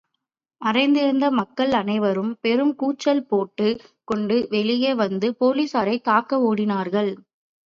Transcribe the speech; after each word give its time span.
மறைந்திருந்த 0.61 1.31
மக்கள் 1.31 1.71
அனைவரும் 1.71 2.31
பெரும் 2.41 2.73
கூச்சல் 2.75 3.23
போட்டு 3.25 3.67
கொண்டு 4.03 4.47
வெளியே 4.49 4.93
வந்து 4.95 5.29
போலீசாரைத் 5.39 6.03
தாக்க 6.03 6.41
ஓடினார்கள். 6.47 7.13